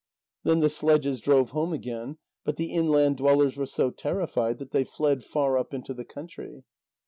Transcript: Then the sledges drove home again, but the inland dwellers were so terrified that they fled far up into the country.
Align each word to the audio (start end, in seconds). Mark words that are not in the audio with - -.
Then 0.43 0.61
the 0.61 0.69
sledges 0.69 1.21
drove 1.21 1.51
home 1.51 1.73
again, 1.73 2.17
but 2.43 2.55
the 2.55 2.71
inland 2.71 3.17
dwellers 3.17 3.55
were 3.55 3.67
so 3.67 3.91
terrified 3.91 4.57
that 4.57 4.71
they 4.71 4.83
fled 4.83 5.23
far 5.23 5.59
up 5.59 5.75
into 5.75 5.93
the 5.93 6.05
country. 6.05 6.63